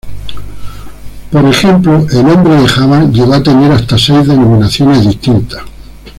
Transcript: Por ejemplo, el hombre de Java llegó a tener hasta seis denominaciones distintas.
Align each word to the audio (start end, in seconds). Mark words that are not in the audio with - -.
Por 1.31 1.45
ejemplo, 1.45 2.07
el 2.11 2.25
hombre 2.27 2.55
de 2.55 2.67
Java 2.67 3.03
llegó 3.03 3.35
a 3.35 3.43
tener 3.43 3.71
hasta 3.71 3.99
seis 3.99 4.25
denominaciones 4.25 5.05
distintas. 5.05 5.61